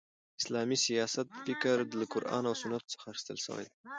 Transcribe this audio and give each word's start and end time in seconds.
د 0.03 0.03
اسلامی 0.41 0.77
سیاسي 0.85 1.21
فکر 1.45 1.77
له 1.99 2.05
قران 2.13 2.43
او 2.49 2.55
سنتو 2.61 2.91
څخه 2.93 3.05
اخیستل 3.11 3.37
سوی 3.47 3.65
دي. 3.69 3.75